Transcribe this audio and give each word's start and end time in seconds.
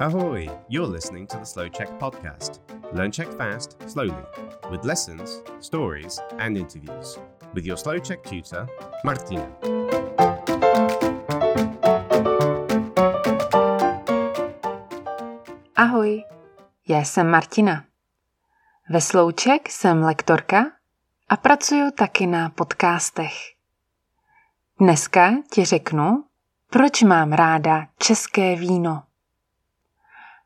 listening 0.00 1.26
to 1.26 1.36
the 1.36 1.44
Slow 1.44 1.68
Czech 1.68 1.88
podcast. 1.98 2.62
Learn 2.92 3.10
Czech 3.10 3.28
fast, 3.36 3.76
slowly, 3.86 4.24
with 4.70 4.84
lessons, 4.84 5.42
stories, 5.60 6.18
and 6.38 6.56
interviews. 6.56 7.18
With 7.52 7.66
your 7.66 7.76
Slow 7.76 8.00
Czech 8.00 8.22
tutor, 8.22 8.66
Martina. 9.04 9.46
Ahoj, 15.76 16.24
já 16.88 16.98
jsem 16.98 17.30
Martina. 17.30 17.84
Ve 18.90 19.00
Slouček 19.00 19.68
jsem 19.68 20.02
lektorka 20.02 20.72
a 21.28 21.36
pracuji 21.36 21.90
taky 21.90 22.26
na 22.26 22.50
podcastech. 22.50 23.32
Dneska 24.78 25.32
ti 25.52 25.64
řeknu, 25.64 26.24
proč 26.70 27.02
mám 27.02 27.32
ráda 27.32 27.86
české 27.98 28.56
víno. 28.56 29.09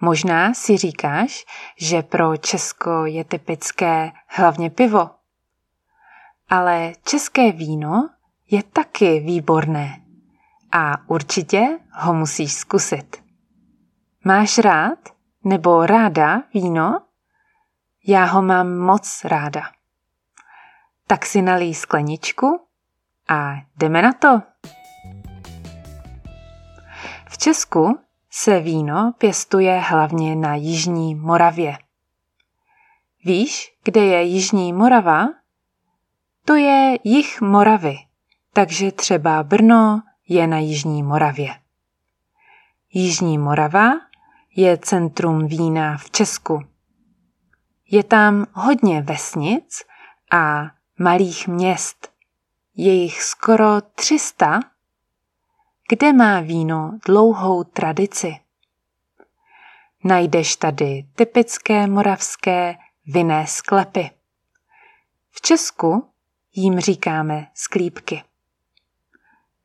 Možná 0.00 0.54
si 0.54 0.76
říkáš, 0.76 1.44
že 1.76 2.02
pro 2.02 2.36
Česko 2.36 3.04
je 3.04 3.24
typické 3.24 4.12
hlavně 4.26 4.70
pivo. 4.70 5.10
Ale 6.48 6.92
české 7.04 7.52
víno 7.52 8.10
je 8.50 8.62
taky 8.62 9.20
výborné 9.20 10.00
a 10.72 11.08
určitě 11.08 11.78
ho 11.92 12.14
musíš 12.14 12.52
zkusit. 12.52 13.24
Máš 14.24 14.58
rád 14.58 14.98
nebo 15.44 15.86
ráda 15.86 16.42
víno? 16.54 17.02
Já 18.06 18.24
ho 18.24 18.42
mám 18.42 18.78
moc 18.78 19.24
ráda. 19.24 19.62
Tak 21.06 21.26
si 21.26 21.42
nalij 21.42 21.74
skleničku 21.74 22.66
a 23.28 23.52
jdeme 23.76 24.02
na 24.02 24.12
to. 24.12 24.42
V 27.28 27.38
Česku 27.38 27.98
se 28.30 28.60
víno 28.60 29.12
pěstuje 29.18 29.78
hlavně 29.78 30.36
na 30.36 30.54
Jižní 30.54 31.14
Moravě. 31.14 31.78
Víš, 33.24 33.74
kde 33.84 34.04
je 34.04 34.22
Jižní 34.22 34.72
Morava? 34.72 35.28
To 36.44 36.54
je 36.54 36.98
jich 37.04 37.40
Moravy, 37.40 37.96
takže 38.52 38.92
třeba 38.92 39.42
Brno 39.42 40.02
je 40.28 40.46
na 40.46 40.58
Jižní 40.58 41.02
Moravě. 41.02 41.54
Jižní 42.92 43.38
Morava 43.38 43.92
je 44.56 44.78
centrum 44.78 45.46
vína 45.46 45.96
v 45.96 46.10
Česku. 46.10 46.62
Je 47.90 48.04
tam 48.04 48.46
hodně 48.52 49.02
vesnic 49.02 49.82
a 50.32 50.70
malých 50.98 51.48
měst. 51.48 52.08
Je 52.76 52.92
jich 52.92 53.22
skoro 53.22 53.80
300 53.94 54.60
kde 55.90 56.12
má 56.12 56.40
víno 56.40 56.98
dlouhou 57.06 57.64
tradici. 57.64 58.36
Najdeš 60.04 60.56
tady 60.56 61.06
typické 61.14 61.86
moravské 61.86 62.76
vinné 63.06 63.46
sklepy. 63.46 64.10
V 65.30 65.40
Česku 65.40 66.12
jim 66.54 66.80
říkáme 66.80 67.46
sklípky. 67.54 68.22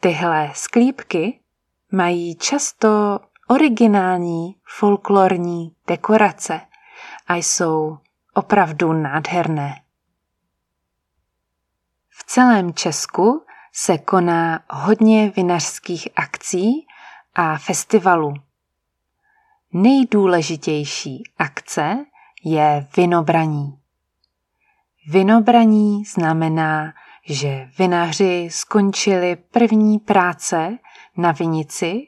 Tyhle 0.00 0.50
sklípky 0.54 1.40
mají 1.92 2.36
často 2.36 3.20
originální 3.48 4.56
folklorní 4.64 5.76
dekorace 5.86 6.60
a 7.26 7.34
jsou 7.34 7.98
opravdu 8.34 8.92
nádherné. 8.92 9.82
V 12.08 12.24
celém 12.24 12.74
Česku 12.74 13.46
se 13.72 13.98
koná 13.98 14.60
hodně 14.70 15.30
vinařských 15.36 16.08
akcí 16.16 16.86
a 17.34 17.58
festivalů. 17.58 18.34
Nejdůležitější 19.72 21.22
akce 21.38 22.04
je 22.44 22.86
vinobraní. 22.96 23.78
Vinobraní 25.06 26.04
znamená, 26.04 26.92
že 27.24 27.70
vinaři 27.78 28.48
skončili 28.52 29.36
první 29.36 29.98
práce 29.98 30.78
na 31.16 31.32
vinici 31.32 32.06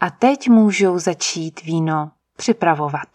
a 0.00 0.10
teď 0.10 0.48
můžou 0.48 0.98
začít 0.98 1.62
víno 1.62 2.10
připravovat. 2.36 3.08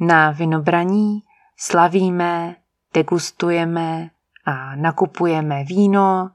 Na 0.00 0.30
vinobraní 0.30 1.22
slavíme, 1.56 2.56
degustujeme 2.94 4.10
a 4.46 4.76
nakupujeme 4.76 5.64
víno, 5.64 6.30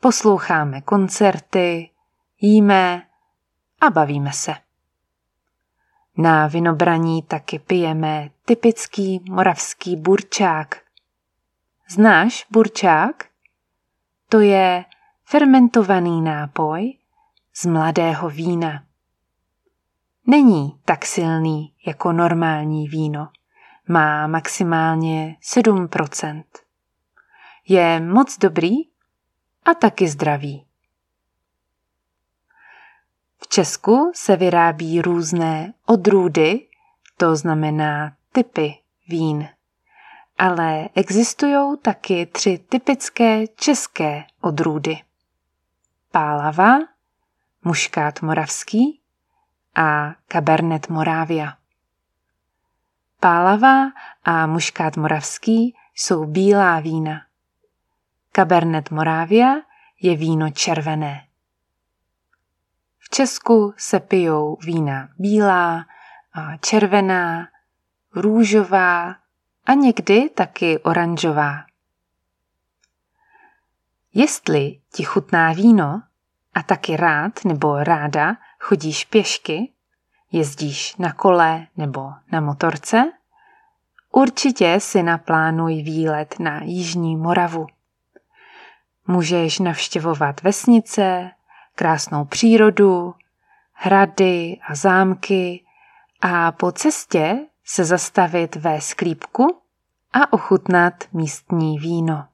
posloucháme 0.00 0.80
koncerty, 0.80 1.90
jíme 2.40 3.02
a 3.80 3.90
bavíme 3.90 4.32
se. 4.32 4.54
Na 6.16 6.46
vinobraní 6.46 7.22
taky 7.22 7.58
pijeme 7.58 8.30
typický 8.44 9.24
moravský 9.30 9.96
burčák. 9.96 10.80
Znáš 11.90 12.46
burčák? 12.50 13.24
To 14.28 14.40
je 14.40 14.84
fermentovaný 15.24 16.22
nápoj 16.22 16.94
z 17.54 17.66
mladého 17.66 18.30
vína. 18.30 18.84
Není 20.26 20.80
tak 20.84 21.06
silný 21.06 21.74
jako 21.86 22.12
normální 22.12 22.88
víno. 22.88 23.28
Má 23.88 24.26
maximálně 24.26 25.36
7 25.40 25.88
je 27.68 28.00
moc 28.00 28.38
dobrý 28.38 28.72
a 29.64 29.74
taky 29.74 30.08
zdravý. 30.08 30.66
V 33.42 33.48
Česku 33.48 34.12
se 34.14 34.36
vyrábí 34.36 35.02
různé 35.02 35.74
odrůdy, 35.86 36.68
to 37.16 37.36
znamená 37.36 38.16
typy 38.32 38.78
vín. 39.08 39.48
Ale 40.38 40.88
existují 40.94 41.78
taky 41.82 42.26
tři 42.26 42.58
typické 42.68 43.46
české 43.46 44.24
odrůdy. 44.40 44.98
Pálava, 46.10 46.78
muškát 47.64 48.22
moravský 48.22 49.00
a 49.74 50.14
Cabernet 50.28 50.88
Moravia. 50.88 51.56
Pálava 53.20 53.92
a 54.24 54.46
muškát 54.46 54.96
moravský 54.96 55.76
jsou 55.94 56.24
bílá 56.24 56.80
vína. 56.80 57.26
Cabernet 58.34 58.90
Moravia 58.90 59.54
je 60.00 60.16
víno 60.16 60.50
červené. 60.50 61.26
V 62.98 63.08
Česku 63.10 63.74
se 63.76 64.00
pijou 64.00 64.56
vína 64.64 65.08
bílá, 65.18 65.84
červená, 66.60 67.48
růžová 68.14 69.16
a 69.66 69.74
někdy 69.74 70.30
taky 70.30 70.78
oranžová. 70.78 71.64
Jestli 74.14 74.80
ti 74.92 75.02
chutná 75.02 75.52
víno 75.52 76.02
a 76.54 76.62
taky 76.62 76.96
rád 76.96 77.44
nebo 77.44 77.84
ráda 77.84 78.36
chodíš 78.60 79.04
pěšky, 79.04 79.72
jezdíš 80.32 80.96
na 80.96 81.12
kole 81.12 81.66
nebo 81.76 82.12
na 82.32 82.40
motorce, 82.40 83.12
určitě 84.12 84.80
si 84.80 85.02
naplánuj 85.02 85.82
výlet 85.82 86.34
na 86.38 86.62
Jižní 86.62 87.16
Moravu. 87.16 87.66
Můžeš 89.06 89.58
navštěvovat 89.58 90.42
vesnice, 90.42 91.30
krásnou 91.74 92.24
přírodu, 92.24 93.14
hrady 93.72 94.58
a 94.68 94.74
zámky 94.74 95.64
a 96.20 96.52
po 96.52 96.72
cestě 96.72 97.46
se 97.64 97.84
zastavit 97.84 98.56
ve 98.56 98.80
sklípku 98.80 99.62
a 100.12 100.32
ochutnat 100.32 100.94
místní 101.12 101.78
víno. 101.78 102.28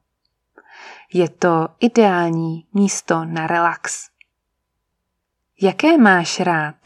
Je 1.12 1.28
to 1.28 1.68
ideální 1.80 2.66
místo 2.74 3.24
na 3.24 3.46
relax. 3.46 4.10
Jaké 5.60 5.98
máš 5.98 6.40
rád 6.40 6.76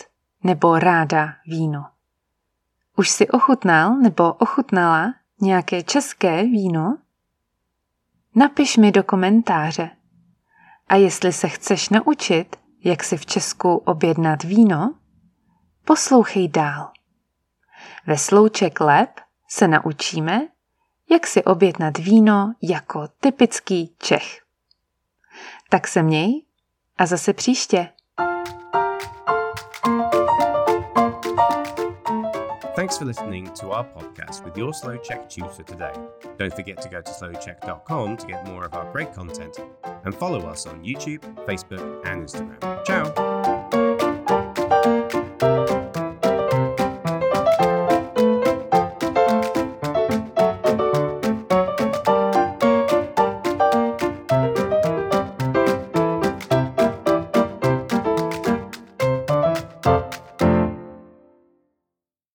nebo 0.43 0.79
ráda 0.79 1.35
víno? 1.47 1.87
Už 2.97 3.11
si 3.11 3.29
ochutnal 3.29 3.97
nebo 3.97 4.33
ochutnala 4.33 5.15
nějaké 5.41 5.83
české 5.83 6.43
víno? 6.43 6.99
Napiš 8.35 8.77
mi 8.77 8.93
do 8.93 9.03
komentáře. 9.03 9.91
A 10.89 10.97
jestli 10.97 11.33
se 11.33 11.49
chceš 11.49 11.89
naučit, 11.89 12.57
jak 12.85 13.05
si 13.05 13.17
v 13.17 13.27
Česku 13.27 13.77
objednat 13.77 14.43
víno, 14.43 14.95
poslouchej 15.85 16.49
dál. 16.49 16.91
Ve 18.07 18.19
Slouček 18.19 18.81
Lab 18.81 19.09
se 19.49 19.69
naučíme, 19.69 20.49
jak 21.11 21.27
si 21.27 21.45
objednat 21.45 21.99
víno 21.99 22.55
jako 22.63 23.09
typický 23.09 23.95
Čech. 23.99 24.43
Tak 25.69 25.89
se 25.89 26.03
měj 26.03 26.43
a 26.99 27.07
zase 27.07 27.33
příště. 27.33 27.89
Thanks 32.75 32.97
for 32.97 33.05
listening 33.05 33.53
to 33.55 33.71
our 33.71 33.85
podcast 33.85 34.45
with 34.45 34.57
your 34.57 34.73
Slow 34.73 34.97
Czech 34.97 35.29
tutor 35.29 35.63
today. 35.63 35.93
Don't 36.39 36.55
forget 36.55 36.81
to 36.81 36.89
go 36.89 37.03
to 37.03 37.13
slowcheck.com 37.13 38.17
to 38.17 38.27
get 38.27 38.47
more 38.47 38.65
of 38.65 38.73
our 38.73 38.91
great 38.93 39.13
content 39.13 39.59
and 40.05 40.15
follow 40.15 40.41
us 40.47 40.67
on 40.67 40.83
YouTube, 40.83 41.21
Facebook, 41.47 42.07
and 42.07 42.25
Instagram. 42.27 42.85
Ciao! 42.87 43.22